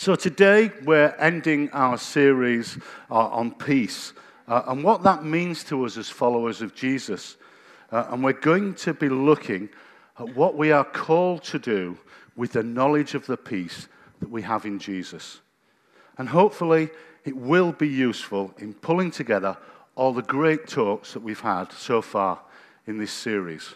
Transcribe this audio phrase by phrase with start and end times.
[0.00, 2.78] So today we're ending our series
[3.10, 4.14] uh, on peace
[4.48, 7.36] uh, and what that means to us as followers of Jesus.
[7.92, 9.68] Uh, and we're going to be looking
[10.18, 11.98] at what we are called to do
[12.34, 13.88] with the knowledge of the peace
[14.20, 15.42] that we have in Jesus.
[16.16, 16.88] And hopefully
[17.26, 19.54] it will be useful in pulling together
[19.96, 22.40] all the great talks that we've had so far
[22.86, 23.74] in this series.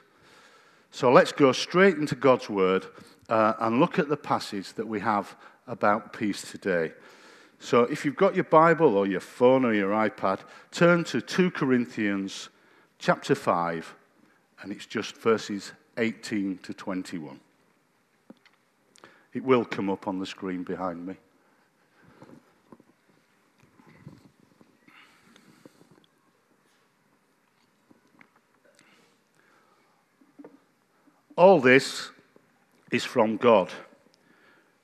[0.90, 2.86] So let's go straight into God's Word
[3.28, 5.36] uh, and look at the passage that we have
[5.66, 6.92] about peace today.
[7.58, 10.40] So if you've got your Bible or your phone or your iPad,
[10.70, 12.50] turn to 2 Corinthians
[12.98, 13.94] chapter 5,
[14.62, 17.40] and it's just verses 18 to 21.
[19.32, 21.16] It will come up on the screen behind me.
[31.36, 32.10] All this
[32.92, 33.70] is from God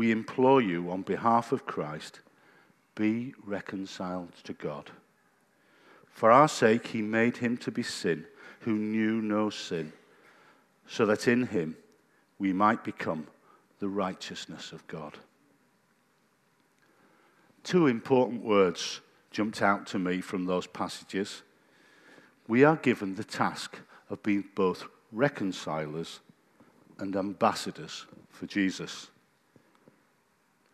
[0.00, 2.20] we implore you on behalf of Christ,
[2.94, 4.90] be reconciled to God.
[6.08, 8.24] For our sake, he made him to be sin
[8.60, 9.92] who knew no sin,
[10.86, 11.76] so that in him
[12.38, 13.26] we might become
[13.78, 15.18] the righteousness of God.
[17.62, 21.42] Two important words jumped out to me from those passages.
[22.48, 23.76] We are given the task
[24.08, 26.20] of being both reconcilers
[26.98, 29.10] and ambassadors for Jesus.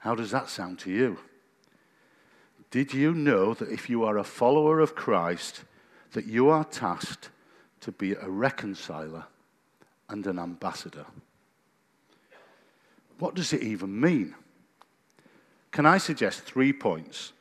[0.06, 1.18] How does that sound to you?
[2.70, 5.64] Did you know that if you are a follower of Christ,
[6.12, 7.30] that you are tasked
[7.80, 9.24] to be a reconciler
[10.08, 11.06] and an ambassador?
[13.18, 14.36] What does it even mean?
[15.72, 17.32] Can I suggest three points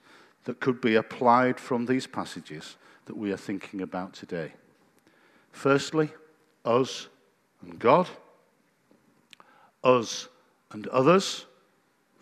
[0.46, 4.54] that could be applied from these passages that we are thinking about today?
[5.52, 6.10] Firstly,
[6.66, 7.10] us
[7.62, 8.10] and God,
[9.84, 10.30] us
[10.72, 11.46] and others,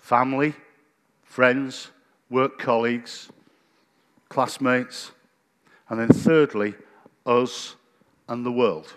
[0.03, 0.53] family,
[1.23, 1.89] friends,
[2.29, 3.29] work colleagues,
[4.27, 5.13] classmates,
[5.87, 6.75] and then thirdly,
[7.25, 7.77] us
[8.27, 8.95] and the world.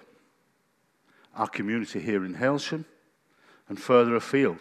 [1.37, 2.87] Our community here in Hailsham
[3.69, 4.59] and further afield,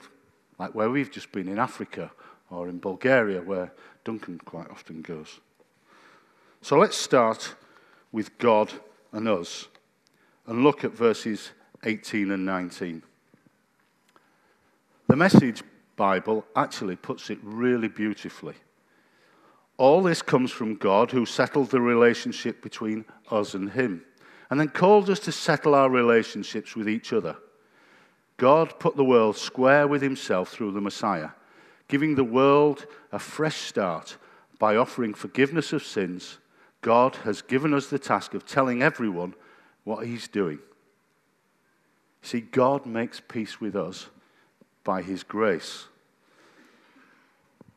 [0.59, 2.11] like where we've just been in Africa
[2.51, 3.73] or in Bulgaria, where
[4.03, 5.39] Duncan quite often goes.
[6.61, 7.55] So let's start
[8.11, 8.71] with God
[9.11, 9.67] and us
[10.45, 11.49] and look at verses
[11.83, 13.01] 18 and 19.
[15.07, 15.63] The message
[15.95, 18.55] Bible actually puts it really beautifully.
[19.77, 24.03] All this comes from God who settled the relationship between us and Him
[24.49, 27.35] and then called us to settle our relationships with each other.
[28.37, 31.29] God put the world square with Himself through the Messiah,
[31.87, 34.17] giving the world a fresh start
[34.59, 36.37] by offering forgiveness of sins.
[36.81, 39.33] God has given us the task of telling everyone
[39.83, 40.59] what He's doing.
[42.21, 44.09] See, God makes peace with us
[44.85, 45.87] by his grace.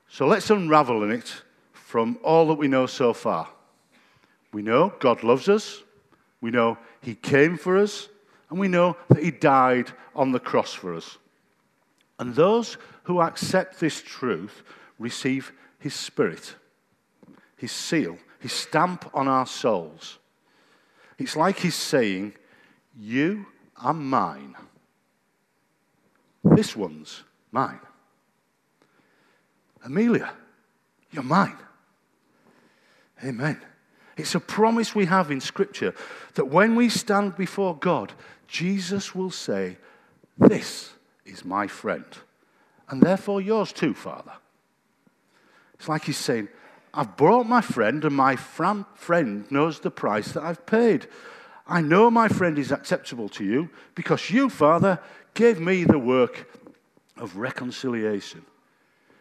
[0.09, 1.43] So let's unravel in it
[1.73, 3.49] from all that we know so far.
[4.53, 5.83] We know God loves us,
[6.41, 8.09] we know he came for us,
[8.51, 11.19] and we know that he died on the cross for us.
[12.19, 14.63] And those who accept this truth
[14.99, 16.55] receive his spirit,
[17.57, 20.19] his seal, his stamp on our souls.
[21.19, 22.35] It's like he's saying,
[22.97, 23.47] You
[23.77, 24.57] are mine.
[26.45, 27.23] This one's
[27.53, 27.81] mine.
[29.85, 30.33] Amelia,
[31.11, 31.57] you're mine.
[33.25, 33.61] Amen.
[34.17, 35.95] It's a promise we have in Scripture
[36.35, 38.13] that when we stand before God,
[38.49, 39.77] Jesus will say,
[40.37, 40.93] This
[41.25, 42.05] is my friend,
[42.89, 44.33] and therefore yours too, Father.
[45.75, 46.49] It's like he's saying,
[46.93, 51.07] I've brought my friend, and my friend knows the price that I've paid.
[51.67, 54.99] I know my friend is acceptable to you because you, Father,
[55.39, 56.53] gave me the work
[57.17, 58.45] of reconciliation.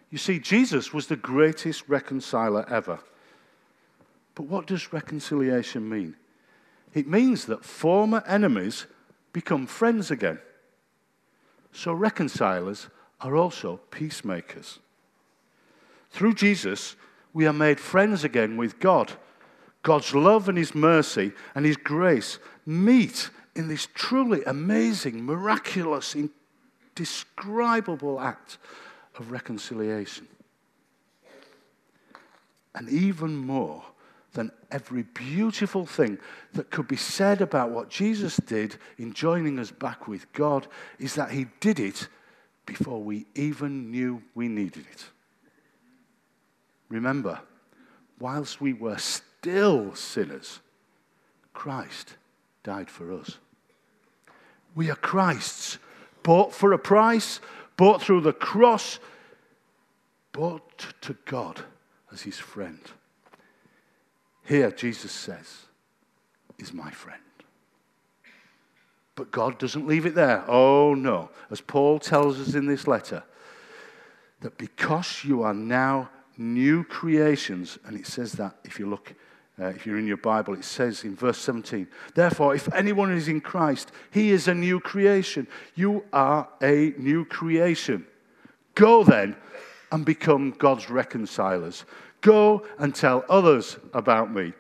[0.10, 2.98] You see, Jesus was the greatest reconciler ever.
[4.34, 6.16] But what does reconciliation mean?
[6.96, 8.88] It means that former enemies
[9.32, 10.40] become friends again.
[11.72, 12.88] So reconcilers
[13.22, 14.80] are also peacemakers.
[16.10, 16.96] Through Jesus,
[17.32, 19.14] we are made friends again with God.
[19.84, 26.16] God's love and His mercy and His grace meet in this truly amazing, miraculous,
[26.96, 28.60] indescribable act
[29.18, 30.28] of reconciliation.
[32.76, 33.84] And even more
[34.34, 36.20] than every beautiful thing
[36.54, 40.68] that could be said about what Jesus did in joining us back with God
[41.00, 42.08] is that he did it
[42.68, 45.06] before we even knew we needed it.
[46.90, 47.40] Remember,
[48.20, 50.60] whilst we were still sinners,
[51.54, 52.18] Christ
[52.64, 53.40] died for us.
[54.78, 55.80] We are Christ's,
[56.22, 57.40] bought for a price,
[57.78, 59.00] bought through the cross,
[60.32, 61.62] bought to God
[62.14, 62.80] as his friend.
[64.46, 65.64] Here, Jesus says,
[66.60, 67.20] is my friend.
[69.16, 70.46] But God doesn't leave it there.
[70.48, 71.32] Oh, no.
[71.50, 73.24] As Paul tells us in this letter,
[74.42, 79.16] that because you are now new creations, and it says that if you look,
[79.60, 83.28] uh, if you're in your Bible, it says in verse 17, therefore, if anyone is
[83.28, 85.48] in Christ, he is a new creation.
[85.74, 88.06] You are a new creation.
[88.76, 89.36] Go then
[89.92, 91.86] and become God's reconcilers.
[92.22, 94.54] Go and tell others about me.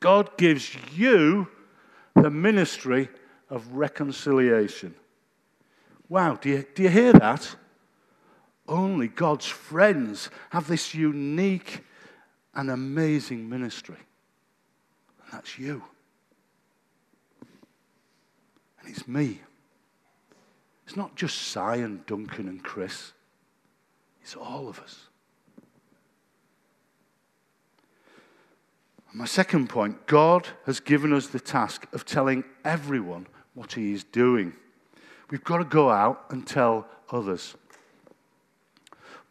[0.00, 1.48] God gives you
[2.14, 3.08] the ministry
[3.50, 4.94] of reconciliation.
[6.08, 7.56] Wow, do you, do you hear that?
[8.66, 11.84] Only God's friends have this unique
[12.58, 13.96] and amazing ministry.
[15.22, 15.80] And that's you.
[18.80, 19.40] And it's me.
[20.84, 23.12] It's not just Si and Duncan and Chris,
[24.20, 25.06] it's all of us.
[29.12, 34.02] My second point God has given us the task of telling everyone what He is
[34.02, 34.52] doing.
[35.30, 37.54] We've got to go out and tell others.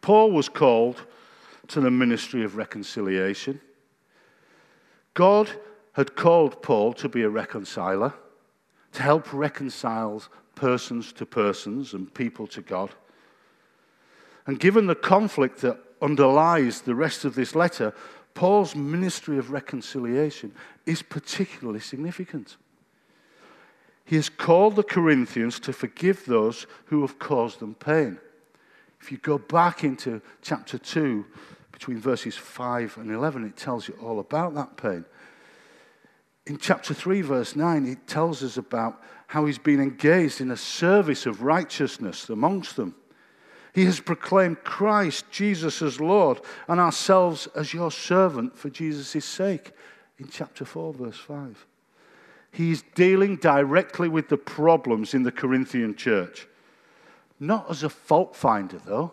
[0.00, 1.04] Paul was called
[1.68, 3.60] to the ministry of reconciliation.
[5.14, 5.50] God
[5.92, 8.14] had called Paul to be a reconciler,
[8.92, 10.22] to help reconcile
[10.54, 12.90] persons to persons and people to God.
[14.46, 17.92] And given the conflict that underlies the rest of this letter,
[18.34, 20.52] Paul's ministry of reconciliation
[20.86, 22.56] is particularly significant.
[24.04, 28.18] He has called the Corinthians to forgive those who have caused them pain.
[29.00, 31.26] If you go back into chapter 2,
[31.78, 35.04] between verses 5 and 11, it tells you all about that pain.
[36.44, 40.56] In chapter 3, verse 9, it tells us about how he's been engaged in a
[40.56, 42.96] service of righteousness amongst them.
[43.74, 49.70] He has proclaimed Christ Jesus as Lord and ourselves as your servant for Jesus' sake
[50.18, 51.64] in chapter 4, verse 5.
[52.50, 56.48] He's dealing directly with the problems in the Corinthian church.
[57.38, 59.12] Not as a fault finder, though,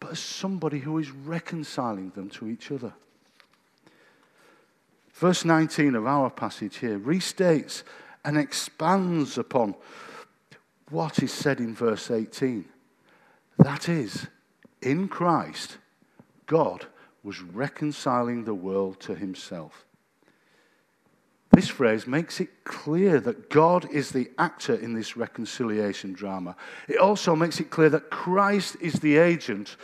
[0.00, 2.92] but as somebody who is reconciling them to each other.
[5.12, 7.82] Verse 19 of our passage here restates
[8.24, 9.74] and expands upon
[10.90, 12.64] what is said in verse 18.
[13.58, 14.26] That is,
[14.82, 15.78] in Christ,
[16.46, 16.86] God
[17.22, 19.86] was reconciling the world to himself.
[21.56, 26.54] This phrase makes it clear that God is the actor in this reconciliation drama.
[26.86, 29.78] It also makes it clear that Christ is the agent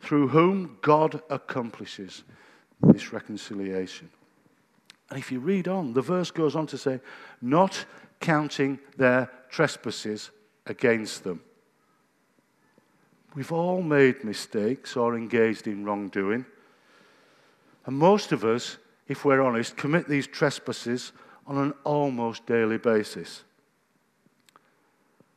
[0.00, 2.22] through whom God accomplishes
[2.80, 4.08] this reconciliation.
[5.10, 7.00] And if you read on, the verse goes on to say,
[7.42, 7.86] not
[8.20, 10.30] counting their trespasses
[10.64, 11.40] against them.
[13.34, 16.46] We've all made mistakes or engaged in wrongdoing.
[17.84, 18.76] And most of us,
[19.08, 21.12] if we're honest, commit these trespasses
[21.46, 23.44] on an almost daily basis.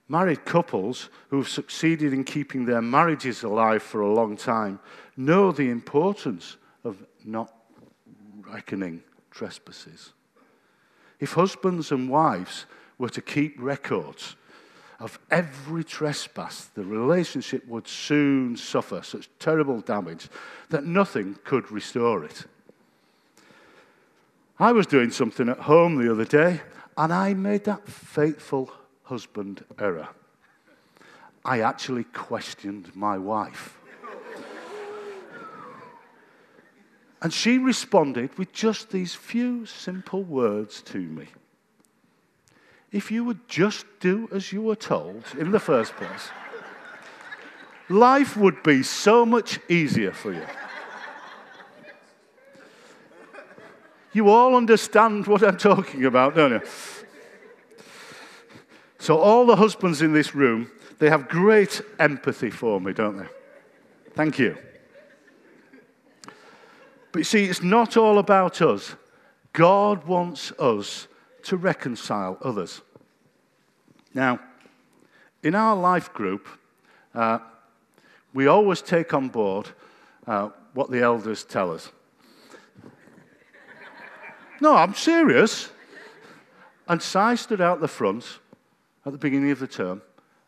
[0.08, 4.80] Married couples who've succeeded in keeping their marriages alive for a long time
[5.16, 7.54] know the importance of not
[8.42, 10.14] reckoning trespasses.
[11.20, 12.66] If husbands and wives
[12.98, 14.36] were to keep records
[15.00, 20.28] of every trespass, the relationship would soon suffer such terrible damage
[20.70, 22.46] that nothing could restore it.
[24.60, 26.62] I was doing something at home the other day,
[26.98, 28.72] and I made that fateful
[29.04, 30.10] husband error.
[31.46, 33.78] I actually questioned my wife.
[37.22, 41.28] And she responded with just these few simple words to me
[42.92, 46.30] if you would just do as you were told in the first place,
[47.88, 50.46] life would be so much easier for you.
[54.12, 56.62] You all understand what I'm talking about, don't you?
[58.98, 63.28] So, all the husbands in this room, they have great empathy for me, don't they?
[64.14, 64.58] Thank you.
[67.12, 68.96] But you see, it's not all about us.
[69.54, 71.08] God wants us
[71.44, 72.82] to reconcile others.
[74.14, 74.40] Now,
[75.42, 76.48] in our life group,
[77.16, 77.40] uh,
[78.34, 79.70] we always take on board
[80.28, 81.92] uh, what the elders tell us.
[84.62, 85.70] No, I'm serious.
[86.88, 88.40] And Si stood out the front
[89.06, 90.02] at the beginning of the term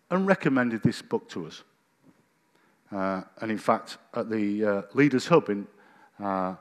[0.10, 1.64] and recommended this book to us.
[2.92, 5.66] Uh, and in fact, at the uh, Leaders Hub in,
[6.22, 6.56] uh,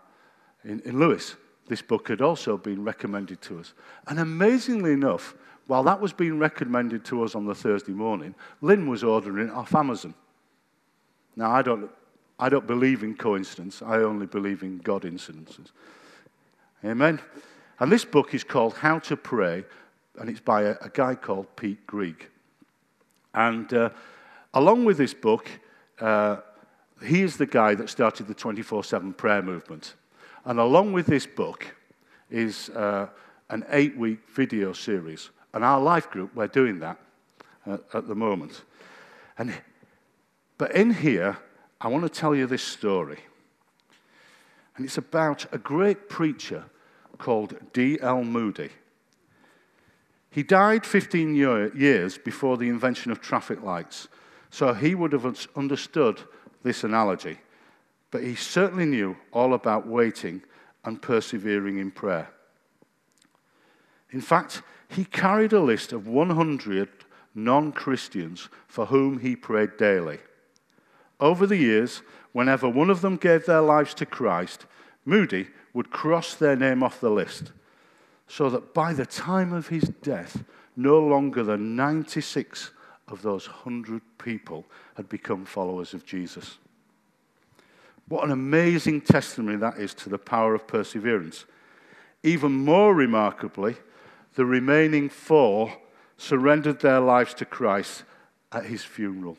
[0.65, 1.35] in, in Lewes,
[1.67, 3.75] this book had also been recommended to us.
[4.07, 5.35] And amazingly enough,
[5.67, 9.53] while that was being recommended to us on the Thursday morning, Lynn was ordering it
[9.53, 10.15] off Amazon.
[11.37, 11.91] Now, I don't,
[12.39, 15.71] I don't believe in coincidence, I only believe in God incidences.
[16.85, 17.21] Amen?
[17.79, 19.65] And this book is called How to Pray,
[20.19, 22.29] and it's by a, a guy called Pete Greig.
[23.35, 23.91] And uh,
[24.55, 25.49] along with this book,
[26.01, 26.39] uh,
[27.05, 29.95] he is the guy that started the 24 7 prayer movement.
[30.45, 31.67] And along with this book
[32.31, 33.09] is uh,
[33.51, 36.99] an eight week video series and our life group, we're doing that
[37.67, 38.63] uh, at the moment.
[39.37, 39.53] And,
[40.59, 41.39] but in here,
[41.81, 43.19] I want to tell you this story.
[44.77, 46.65] And it's about a great preacher
[47.21, 48.25] called D.L.
[48.25, 48.71] Moody.
[50.31, 54.09] He died 15 year, years before the invention of traffic lights,
[54.49, 56.21] so he would have understood
[56.63, 57.39] this analogy.
[58.11, 60.43] But he certainly knew all about waiting
[60.85, 62.31] and persevering in prayer.
[64.11, 66.89] In fact, he carried a list of 100
[67.35, 70.19] non Christians for whom he prayed daily.
[71.21, 74.67] Over the years, whenever one of them gave their lives to Christ,
[75.05, 77.53] Moody would cross their name off the list,
[78.27, 80.45] so that by the time of his death,
[80.77, 82.71] no longer than 96
[83.09, 86.59] of those 100 people had become followers of Jesus.
[88.09, 91.45] What an amazing testimony that is to the power of perseverance.
[92.23, 93.77] Even more remarkably,
[94.35, 95.73] the remaining four
[96.17, 98.05] surrendered their lives to Christ
[98.53, 99.39] at his funeral.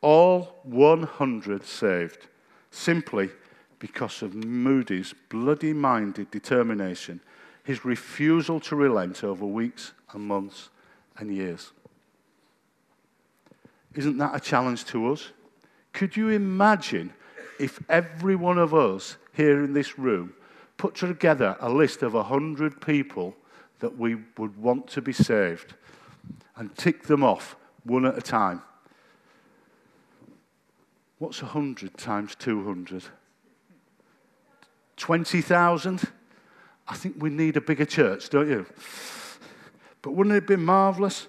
[0.00, 2.26] All 100 saved,
[2.70, 3.30] simply
[3.78, 7.20] because of Moody's bloody minded determination,
[7.64, 10.70] his refusal to relent over weeks and months
[11.18, 11.72] and years.
[13.94, 15.32] Isn't that a challenge to us?
[15.92, 17.12] Could you imagine
[17.58, 20.34] if every one of us here in this room
[20.76, 23.34] put together a list of 100 people
[23.80, 25.74] that we would want to be saved
[26.56, 28.62] and tick them off one at a time.
[31.18, 33.04] What's 100 times 200?
[34.96, 36.02] 20,000?
[36.88, 38.66] I think we need a bigger church, don't you?
[40.02, 41.26] But wouldn't it be marvelous?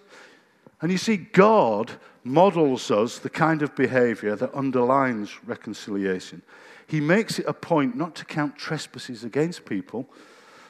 [0.81, 1.93] And you see, God
[2.23, 6.41] models us the kind of behavior that underlines reconciliation.
[6.85, 10.07] He makes it a point not to count trespasses against people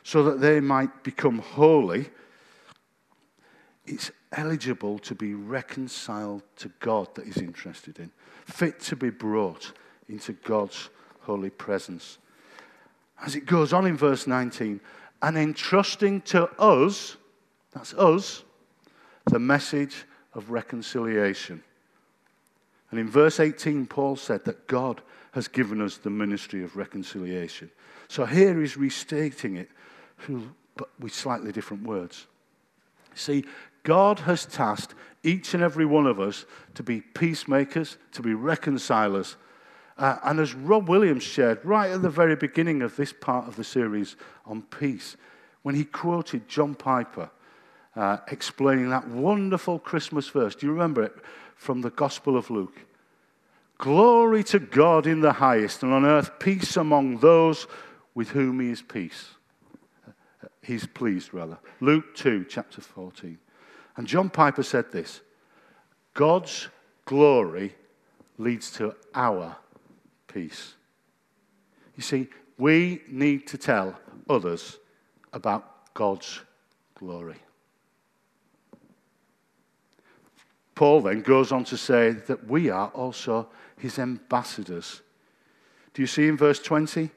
[0.04, 2.10] so that they might become holy.
[3.86, 8.12] It's eligible to be reconciled to God that he's interested in,
[8.46, 9.74] fit to be brought
[10.08, 10.90] into God's
[11.22, 12.18] holy presence.
[13.26, 14.80] As it goes on in verse 19,
[15.22, 17.18] and entrusting to us,
[17.72, 18.44] that's us,
[19.26, 21.64] the message of reconciliation.
[22.92, 27.70] And in verse 18, Paul said that God has given us the ministry of reconciliation.
[28.08, 29.70] So here he's restating it,
[30.76, 32.28] but with slightly different words.
[33.16, 33.44] See,
[33.84, 34.94] God has tasked
[35.24, 36.46] each and every one of us
[36.76, 39.36] to be peacemakers, to be reconcilers.
[39.98, 43.56] Uh, and as Rob Williams shared right at the very beginning of this part of
[43.56, 45.18] the series on peace,
[45.64, 47.32] when he quoted John Piper
[47.96, 51.16] uh, explaining that wonderful Christmas verse, do you remember it
[51.56, 52.80] from the Gospel of Luke?
[53.80, 57.68] Glory to God in the highest, and on earth peace among those
[58.14, 59.30] with whom he is peace.
[60.62, 61.58] He's pleased, rather.
[61.80, 63.38] Luke 2, chapter 14.
[63.96, 65.22] And John Piper said this
[66.14, 66.68] God's
[67.06, 67.76] glory
[68.38, 69.56] leads to our
[70.28, 70.76] peace.
[71.96, 74.78] You see, we need to tell others
[75.34, 76.42] about God's
[76.96, 77.38] glory.
[80.76, 85.02] Paul then goes on to say that we are also his ambassadors.
[85.94, 87.10] Do you see in verse 20?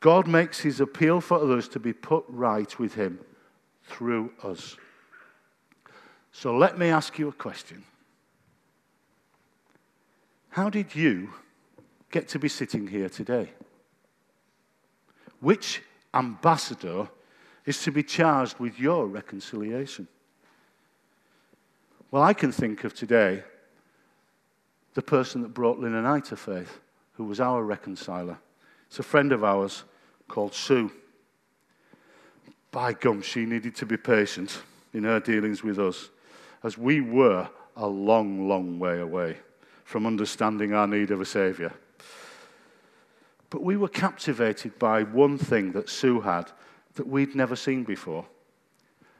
[0.00, 3.20] God makes his appeal for others to be put right with him
[3.84, 4.76] through us.
[6.32, 7.84] So let me ask you a question.
[10.48, 11.34] How did you
[12.12, 13.50] get to be sitting here today?
[15.40, 15.82] Which
[16.14, 17.08] ambassador
[17.66, 20.06] is to be charged with your reconciliation?
[22.12, 23.42] Well, I can think of today
[24.94, 26.78] the person that brought Lynn and I to faith,
[27.14, 28.38] who was our reconciler.
[28.86, 29.84] It's a friend of ours
[30.28, 30.92] called Sue.
[32.70, 36.10] By gum, she needed to be patient in her dealings with us,
[36.62, 39.38] as we were a long, long way away
[39.84, 41.72] from understanding our need of a Saviour.
[43.52, 46.50] But we were captivated by one thing that Sue had
[46.94, 48.24] that we'd never seen before.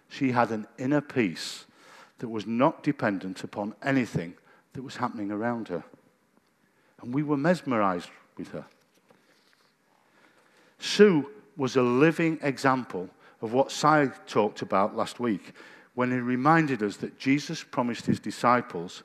[0.09, 1.67] She had an inner peace
[2.19, 4.33] that was not dependent upon anything
[4.73, 5.85] that was happening around her.
[7.03, 8.09] And we were mesmerized
[8.39, 8.65] with her.
[10.79, 13.11] Sue was a living example
[13.43, 15.53] of what Si talked about last week
[15.93, 19.03] when he reminded us that Jesus promised his disciples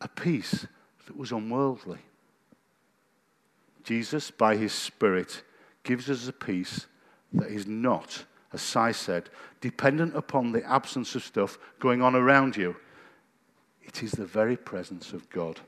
[0.00, 0.66] a peace
[1.04, 1.98] that was unworldly.
[3.84, 5.42] Jesus, by his Spirit,
[5.82, 6.86] gives us a peace
[7.34, 9.28] that is not, as Si said,
[9.60, 12.74] dependent upon the absence of stuff going on around you.
[13.82, 15.60] It is the very presence of God.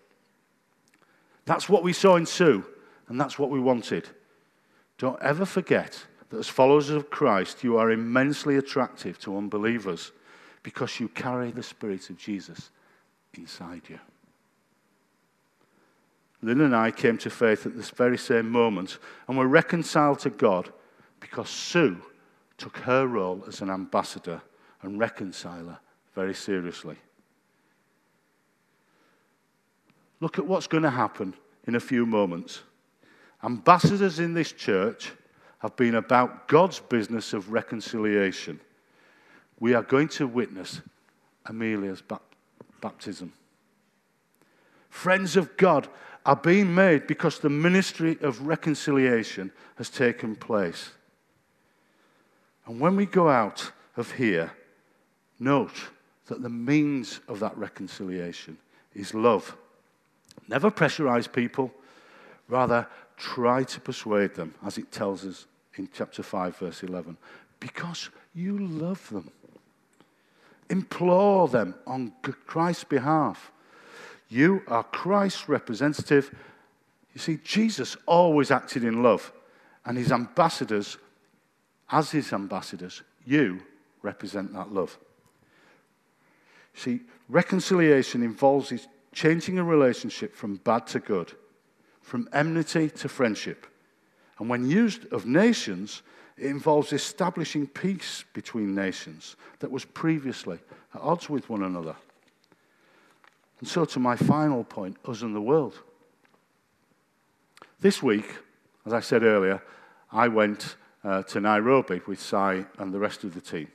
[1.44, 2.64] That's what we saw in Sue,
[3.08, 4.08] and that's what we wanted.
[4.98, 10.12] Don't ever forget that as followers of Christ, you are immensely attractive to unbelievers
[10.62, 12.70] because you carry the Spirit of Jesus
[13.34, 14.00] inside you.
[16.42, 20.30] Lynn and I came to faith at this very same moment and were reconciled to
[20.30, 20.72] God
[21.20, 22.00] because Sue
[22.58, 24.42] took her role as an ambassador
[24.82, 25.78] and reconciler
[26.14, 26.96] very seriously.
[30.20, 31.34] Look at what's going to happen
[31.66, 32.62] in a few moments.
[33.42, 35.12] Ambassadors in this church
[35.58, 38.60] have been about God's business of reconciliation.
[39.60, 40.80] We are going to witness
[41.46, 42.02] Amelia's
[42.80, 43.32] baptism.
[44.88, 45.88] Friends of God
[46.26, 50.90] are being made because the ministry of reconciliation has taken place.
[52.66, 54.50] And when we go out of here,
[55.38, 55.90] note
[56.26, 58.58] that the means of that reconciliation
[58.92, 59.56] is love.
[60.48, 61.72] Never pressurize people,
[62.48, 67.16] rather, try to persuade them, as it tells us in chapter 5, verse 11,
[67.60, 69.30] because you love them.
[70.68, 72.12] Implore them on
[72.46, 73.52] Christ's behalf.
[74.28, 76.34] You are Christ's representative.
[77.14, 79.32] You see, Jesus always acted in love,
[79.84, 80.98] and his ambassadors,
[81.90, 83.62] as his ambassadors, you
[84.02, 84.98] represent that love.
[86.74, 88.72] See, reconciliation involves
[89.12, 91.32] changing a relationship from bad to good
[92.06, 93.66] from enmity to friendship.
[94.38, 96.02] And when used of nations,
[96.38, 100.60] it involves establishing peace between nations that was previously
[100.94, 101.96] at odds with one another.
[103.60, 105.80] And so, to my final point us and the world.
[107.80, 108.36] This week,
[108.84, 109.62] as I said earlier,
[110.12, 113.68] I went uh, to Nairobi with Si and the rest of the team.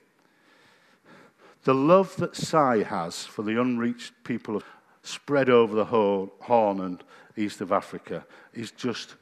[1.64, 4.62] The love that Si has for the unreached people
[5.04, 7.04] spread over the whole Horn and
[7.38, 9.16] east of Africa is just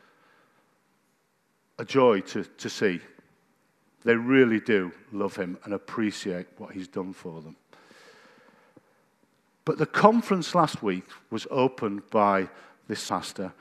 [1.77, 2.99] a joy to, to see.
[4.03, 7.55] They really do love him and appreciate what he's done for them.
[9.69, 12.49] But the conference last week was opened by
[12.87, 13.53] this pastor.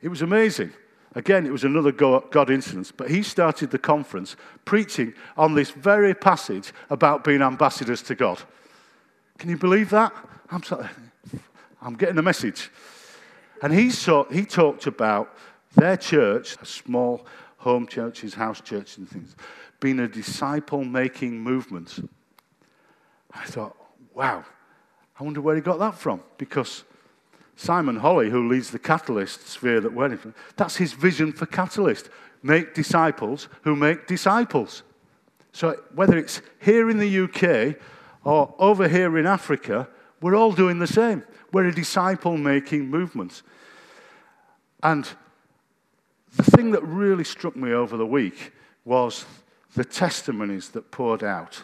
[0.00, 0.72] It was amazing.
[1.14, 6.14] Again, it was another God incident, but he started the conference preaching on this very
[6.14, 8.40] passage about being ambassadors to God.
[9.36, 10.14] Can you believe that?
[10.50, 10.88] I'm, sorry.
[11.82, 12.70] I'm getting the message.
[13.62, 15.36] And he, saw, he talked about
[15.74, 17.26] their church, small
[17.58, 19.36] home churches, house churches, and things,
[19.78, 22.08] being a disciple making movement.
[23.30, 23.76] I thought,
[24.14, 24.46] wow,
[25.18, 26.22] I wonder where he got that from.
[26.36, 26.84] Because
[27.56, 32.08] Simon Holley, who leads the Catalyst sphere that we're in, that's his vision for Catalyst
[32.42, 34.82] make disciples who make disciples.
[35.52, 37.76] So whether it's here in the UK
[38.24, 39.88] or over here in Africa,
[40.20, 41.24] we're all doing the same.
[41.52, 43.42] We're a disciple making movement.
[44.82, 45.08] And
[46.36, 48.52] the thing that really struck me over the week
[48.84, 49.24] was
[49.74, 51.62] the testimonies that poured out.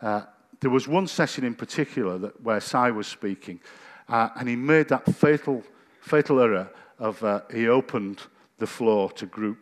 [0.00, 0.22] Uh,
[0.60, 3.60] there was one session in particular that, where Si was speaking,
[4.08, 5.62] uh, and he made that fatal,
[6.00, 8.22] fatal error of uh, he opened
[8.58, 9.58] the floor to group.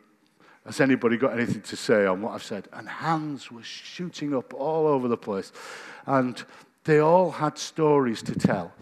[0.67, 2.69] Has anybody got anything to say on what I've said?
[2.73, 5.53] And hands were shooting up all over the place.
[6.05, 6.43] And
[6.85, 8.73] they all had stories to tell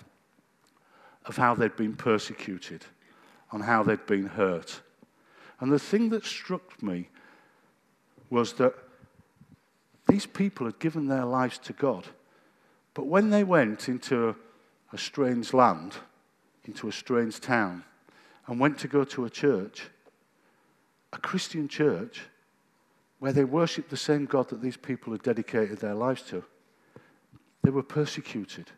[1.26, 2.85] of how they'd been persecuted,
[3.52, 4.81] on how they'd been hurt.
[5.61, 7.09] And the thing that struck me
[8.31, 8.74] was that
[10.07, 12.07] these people had given their lives to God.
[12.95, 14.35] But when they went into
[14.92, 15.95] a, strange land,
[16.64, 17.85] into a strange town,
[18.47, 19.88] and went to go to a church,
[21.12, 22.23] a Christian church,
[23.19, 26.45] where they worshipped the same God that these people had dedicated their lives to,
[27.62, 28.71] they were persecuted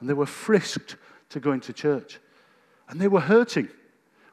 [0.00, 0.96] and they were frisked
[1.30, 2.20] to going to church.
[2.88, 3.68] And they were hurting.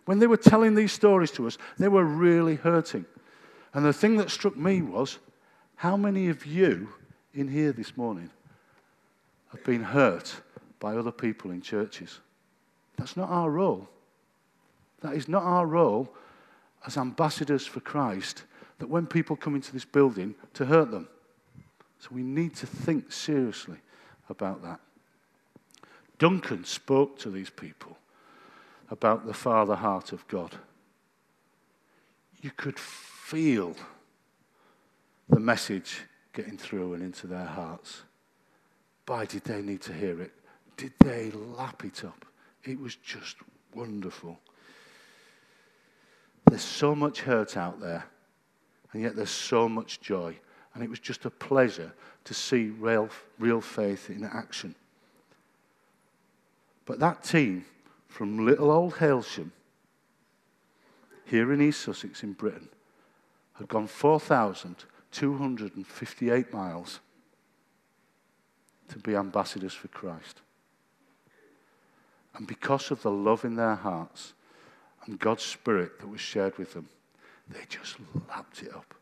[0.05, 3.05] When they were telling these stories to us, they were really hurting.
[3.73, 5.17] And the thing that struck me was
[5.75, 6.89] how many of you
[7.33, 8.29] in here this morning
[9.51, 10.35] have been hurt
[10.79, 12.19] by other people in churches?
[12.97, 13.87] That's not our role.
[15.01, 16.13] That is not our role
[16.85, 18.43] as ambassadors for Christ
[18.79, 21.07] that when people come into this building to hurt them.
[21.99, 23.77] So we need to think seriously
[24.29, 24.79] about that.
[26.17, 27.97] Duncan spoke to these people
[28.89, 30.55] about the Father heart of God.
[32.41, 33.75] You could feel
[35.29, 36.01] the message
[36.33, 38.03] getting through and into their hearts.
[39.05, 40.31] Boy, did they need to hear it.
[40.77, 42.25] Did they lap it up?
[42.63, 43.37] It was just
[43.73, 44.39] wonderful.
[46.49, 48.05] There's so much hurt out there,
[48.93, 50.37] and yet there's so much joy.
[50.73, 51.93] And it was just a pleasure
[52.25, 53.09] to see real,
[53.39, 54.75] real faith in action.
[56.85, 57.65] But that team
[58.07, 59.51] from little old Hailsham,
[61.25, 62.69] here in East Sussex in Britain,
[63.53, 63.87] had gone
[65.15, 66.99] 4,258 miles
[68.89, 70.41] to be ambassadors for Christ.
[72.35, 74.33] And because of the love in their hearts
[75.05, 76.89] and God's Spirit that was shared with them,
[77.49, 77.95] they just
[78.27, 78.93] lapped it up.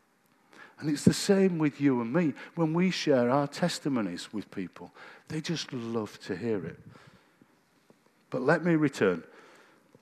[0.78, 2.34] And it's the same with you and me.
[2.54, 4.92] When we share our testimonies with people,
[5.28, 6.78] they just love to hear it.
[8.30, 9.24] But let me return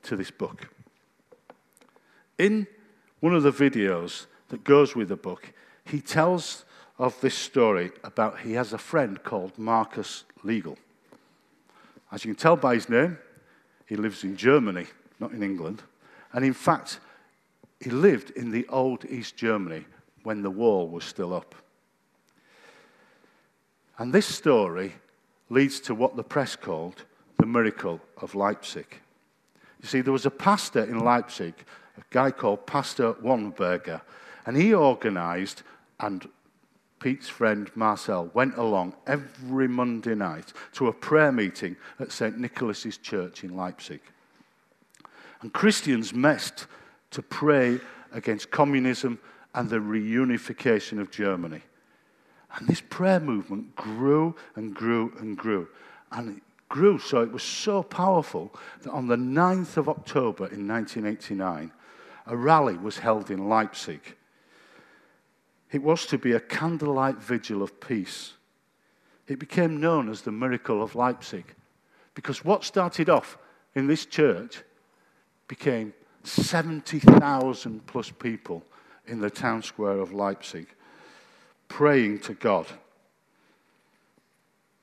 [0.03, 0.69] to this book.
[2.37, 2.67] In
[3.19, 5.53] one of the videos that goes with the book,
[5.85, 6.65] he tells
[6.97, 10.77] of this story about he has a friend called Marcus Legal.
[12.11, 13.17] As you can tell by his name,
[13.87, 14.85] he lives in Germany,
[15.19, 15.81] not in England.
[16.31, 16.99] And in fact,
[17.79, 19.85] he lived in the old East Germany
[20.23, 21.55] when the wall was still up.
[23.97, 24.93] And this story
[25.49, 27.03] leads to what the press called
[27.37, 28.87] the miracle of Leipzig.
[29.81, 31.53] You see, there was a pastor in Leipzig,
[31.97, 34.01] a guy called Pastor Wonneberger,
[34.45, 35.63] and he organized,
[35.99, 36.27] and
[36.99, 42.37] Pete's friend Marcel went along every Monday night to a prayer meeting at St.
[42.37, 43.99] Nicholas's Church in Leipzig.
[45.41, 46.65] And Christians met
[47.11, 47.79] to pray
[48.13, 49.19] against communism
[49.53, 51.61] and the reunification of Germany.
[52.55, 55.67] And this prayer movement grew and grew and grew.
[56.11, 58.51] And it grew so it was so powerful
[58.81, 61.71] that on the 9th of October in 1989,
[62.27, 64.15] a rally was held in Leipzig.
[65.73, 68.33] It was to be a candlelight vigil of peace.
[69.27, 71.55] It became known as the miracle of Leipzig
[72.13, 73.39] because what started off
[73.73, 74.61] in this church
[75.47, 75.91] became
[76.23, 78.63] 70,000 plus people
[79.07, 80.67] in the town square of Leipzig
[81.67, 82.67] praying to God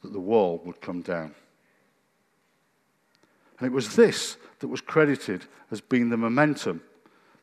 [0.03, 1.33] that the wall would come down.
[3.59, 6.83] And it was this that was credited as being the momentum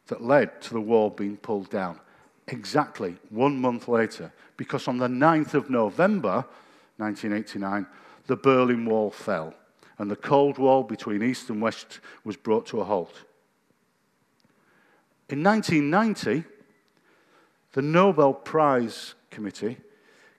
[0.08, 2.02] that led to the wall being pulled down
[2.48, 6.46] exactly one month later, because on the 9th of November
[6.98, 7.86] 1989,
[8.28, 9.54] the Berlin Wall fell
[9.98, 13.24] and the Cold War between East and West was brought to a halt.
[15.30, 16.48] In 1990,
[17.74, 19.78] the Nobel Prize Committee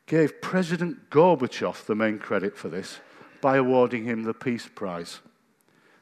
[0.06, 2.98] gave President Gorbachev the main credit for this
[3.40, 5.20] by awarding him the Peace Prize.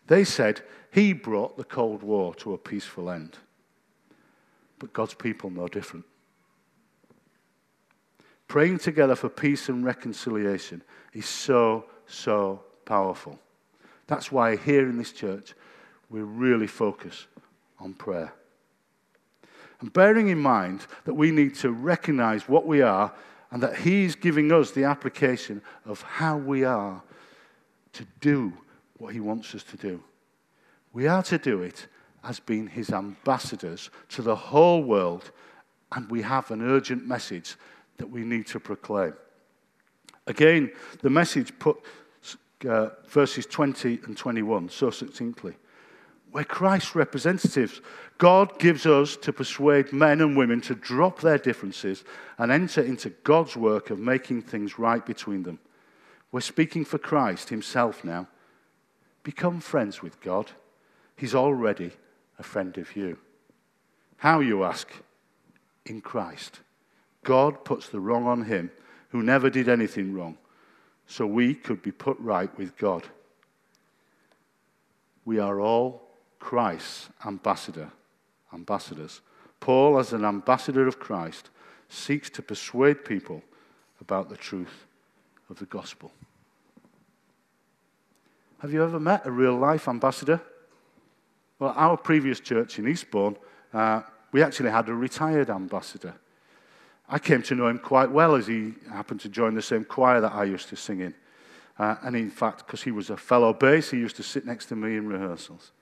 [0.06, 3.38] They said he brought the Cold War to a peaceful end.
[4.78, 6.04] But God's people know different.
[8.48, 13.38] Praying together for peace and reconciliation is so, so powerful.
[14.06, 15.54] That's why here in this church,
[16.08, 17.26] we really focus
[17.80, 18.32] on prayer.
[19.80, 23.12] And bearing in mind that we need to recognize what we are
[23.50, 27.02] and that He's giving us the application of how we are
[27.94, 28.52] to do
[28.98, 30.02] what he wants us to do.
[30.92, 31.86] We are to do it
[32.26, 35.30] as being his ambassadors to the whole world,
[35.92, 37.56] and we have an urgent message
[37.98, 39.14] that we need to proclaim.
[40.26, 41.78] Again, the message put
[42.68, 45.54] uh, verses 20 and 21 so succinctly.
[46.32, 47.80] We're Christ's representatives.
[48.18, 52.02] God gives us to persuade men and women to drop their differences
[52.38, 55.60] and enter into God's work of making things right between them.
[56.32, 58.26] We're speaking for Christ himself now.
[59.22, 60.50] Become friends with God.
[61.16, 61.92] He's already
[62.38, 63.18] a friend of you.
[64.18, 64.88] How, you ask?
[65.84, 66.60] In Christ.
[67.24, 68.70] God puts the wrong on him
[69.10, 70.36] who never did anything wrong,
[71.06, 73.04] so we could be put right with God.
[75.24, 76.02] We are all
[76.38, 77.90] Christ's ambassador,
[78.52, 79.20] ambassadors.
[79.60, 81.50] Paul, as an ambassador of Christ,
[81.88, 83.42] seeks to persuade people
[84.00, 84.86] about the truth
[85.50, 86.12] of the gospel.
[88.60, 90.40] Have you ever met a real life ambassador?
[91.58, 93.36] Well, our previous church in Eastbourne,
[93.72, 96.14] uh, we actually had a retired ambassador.
[97.08, 100.20] I came to know him quite well as he happened to join the same choir
[100.20, 101.14] that I used to sing in.
[101.78, 104.66] Uh, and in fact, because he was a fellow bass, he used to sit next
[104.66, 105.72] to me in rehearsals.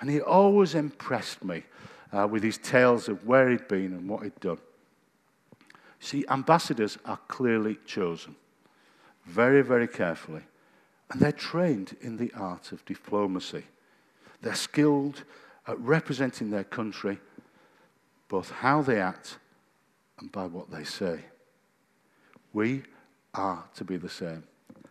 [0.00, 1.64] And he always impressed me
[2.12, 4.58] uh, with his tales of where he'd been and what he'd done.
[6.00, 8.36] See, ambassadors are clearly chosen
[9.26, 10.42] very, very carefully,
[11.10, 13.64] and they're trained in the art of diplomacy.
[14.44, 15.24] They're skilled
[15.66, 17.18] at representing their country,
[18.28, 19.38] both how they act
[20.20, 21.20] and by what they say.
[22.52, 22.82] We
[23.32, 24.44] are to be the same.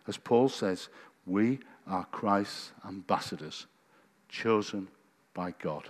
[0.08, 0.88] As Paul says,
[1.24, 3.66] we are Christ's ambassadors,
[4.28, 4.88] chosen
[5.34, 5.88] by God.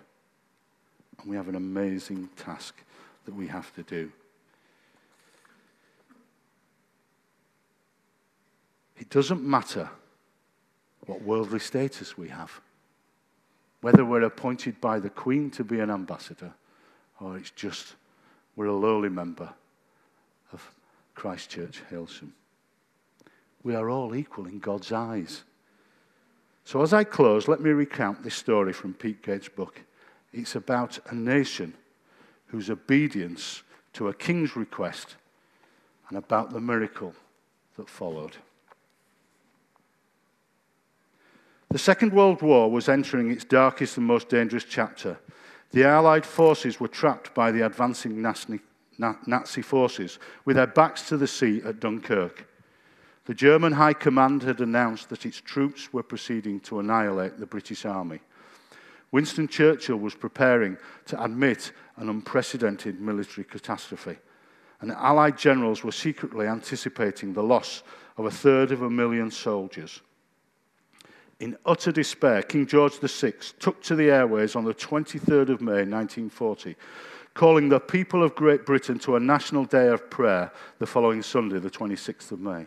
[1.19, 2.75] And we have an amazing task
[3.25, 4.13] that we have to do.
[8.99, 9.89] It doesn't matter
[11.07, 12.61] what worldly status we have,
[13.85, 16.51] whether we're appointed by the Queen to be an ambassador
[17.21, 17.97] or it's just
[18.57, 19.53] we're a lowly member
[20.55, 20.71] of
[21.15, 22.31] Christchurch, Hailsham.
[23.63, 25.43] We are all equal in God's eyes.
[26.65, 29.83] So, as I close, let me recount this story from Pete Gates' book.
[30.33, 31.75] It's about a nation
[32.47, 35.17] whose obedience to a king's request
[36.09, 37.15] and about the miracle
[37.77, 38.39] that followed.
[41.75, 45.19] The Second World War was entering its darkest and most dangerous chapter.
[45.73, 51.27] The Allied forces were trapped by the advancing Nazi forces with their backs to the
[51.27, 52.47] sea at Dunkirk.
[53.25, 57.85] The German High Command had announced that its troops were proceeding to annihilate the British
[57.85, 58.21] Army.
[59.11, 64.19] Winston Churchill was preparing to admit an unprecedented military catastrophe,
[64.81, 67.83] and Allied generals were secretly anticipating the loss
[68.17, 70.03] of a third of a million soldiers.
[71.41, 75.85] In utter despair, King George VI took to the airways on the 23rd of May
[75.85, 76.77] 1940,
[77.35, 81.59] calling the people of Great Britain to a national day of prayer the following Sunday,
[81.59, 82.67] the 26th of May.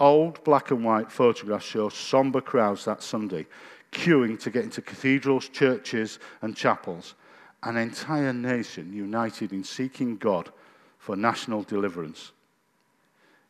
[0.00, 3.46] Old black and white photographs show somber crowds that Sunday,
[3.92, 7.14] queuing to get into cathedrals, churches, and chapels.
[7.62, 10.52] An entire nation united in seeking God
[10.98, 12.32] for national deliverance.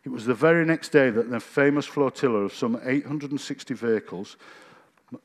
[0.08, 4.38] It was the very next day that the famous flotilla of some 860 vehicles,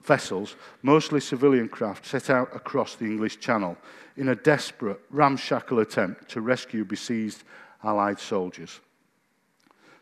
[0.02, 3.78] vessels, mostly civilian craft, set out across the English Channel
[4.18, 7.46] in a desperate, ramshackle attempt to rescue besieged
[7.82, 8.82] Allied soldiers.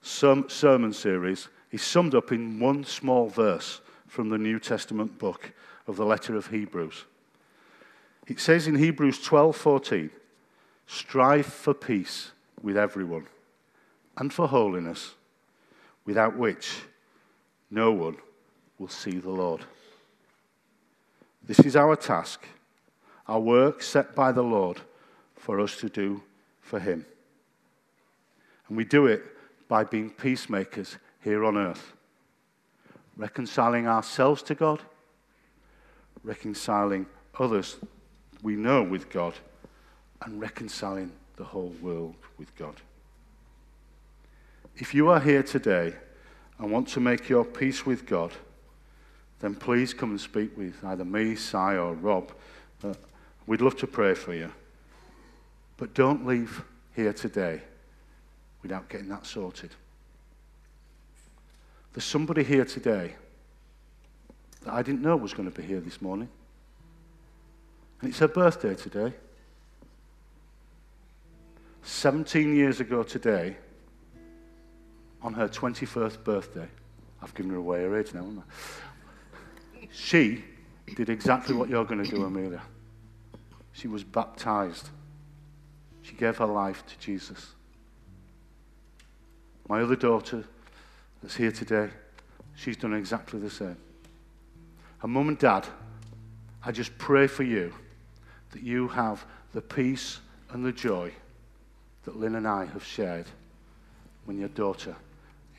[0.01, 5.53] sermon series is summed up in one small verse from the New Testament book
[5.87, 7.05] of the letter of Hebrews.
[8.27, 10.11] It says in Hebrews 12:14,
[10.87, 13.29] "Strive for peace with everyone
[14.17, 15.15] and for holiness,
[16.05, 16.85] without which
[17.71, 18.17] no one
[18.79, 19.65] will see the Lord."
[21.43, 22.47] This is our task,
[23.29, 24.81] our work set by the Lord
[25.37, 26.23] for us to do
[26.63, 27.05] for him.
[28.69, 29.23] And we do it
[29.69, 31.93] by being peacemakers here on earth,
[33.17, 34.83] reconciling ourselves to God,
[36.25, 37.07] reconciling
[37.39, 37.77] others
[38.43, 39.35] we know with God,
[40.23, 42.75] and reconciling the whole world with God.
[44.77, 45.95] If you are here today
[46.59, 48.33] and want to make your peace with God,
[49.41, 52.33] then please come and speak with either me, Si, or Rob.
[52.83, 52.95] Uh,
[53.47, 54.51] we'd love to pray for you.
[55.77, 56.63] But don't leave
[56.95, 57.61] here today
[58.63, 59.71] without getting that sorted.
[61.93, 63.15] There's somebody here today
[64.65, 66.29] that I didn't know was going to be here this morning.
[68.01, 69.13] And it's her birthday today.
[71.83, 73.57] 17 years ago today,
[75.23, 76.69] on her 21st birthday,
[77.23, 79.89] I've given her away her age now, haven't I?
[79.93, 80.45] She
[80.97, 82.63] did exactly what you're going to do, Amelia.
[83.73, 84.89] She was baptized.
[86.03, 87.53] She gave her life to Jesus.
[89.69, 90.45] My other daughter
[91.23, 91.91] that's here today,
[92.55, 93.77] she's done exactly the same.
[95.05, 95.67] And mum and dad,
[96.65, 97.75] I just pray for you
[98.53, 101.13] that you have the peace and the joy
[102.05, 103.27] that Lynn and I have shared
[104.25, 104.97] when your daughter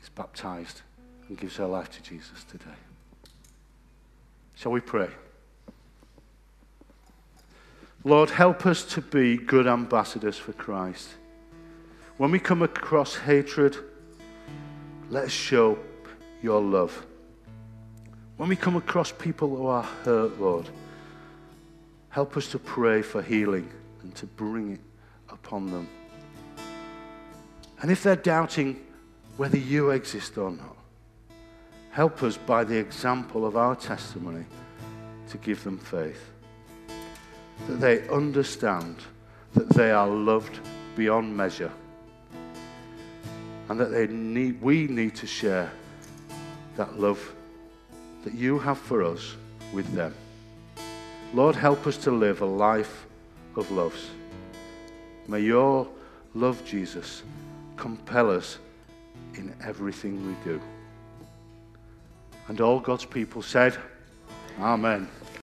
[0.02, 0.82] is baptized
[1.28, 2.64] and gives her life to Jesus today.
[4.56, 5.10] Shall we pray?
[8.02, 11.10] Lord, help us to be good ambassadors for Christ.
[12.16, 13.76] When we come across hatred,
[15.08, 15.78] let us show
[16.42, 17.06] your love.
[18.36, 20.68] When we come across people who are hurt, Lord,
[22.10, 23.70] help us to pray for healing
[24.02, 24.80] and to bring it
[25.30, 25.88] upon them.
[27.80, 28.84] And if they're doubting
[29.36, 30.76] whether you exist or not,
[31.90, 34.44] help us by the example of our testimony
[35.28, 36.30] to give them faith
[37.68, 38.96] that they understand
[39.54, 40.60] that they are loved
[40.94, 41.72] beyond measure
[43.68, 45.70] and that they need, we need to share
[46.76, 47.34] that love
[48.26, 49.36] that you have for us
[49.72, 50.12] with them.
[51.32, 53.06] Lord, help us to live a life
[53.54, 54.10] of loves.
[55.28, 55.86] May your
[56.34, 57.22] love, Jesus,
[57.76, 58.58] compel us
[59.34, 60.60] in everything we do.
[62.48, 63.78] And all God's people said,
[64.58, 65.08] Amen.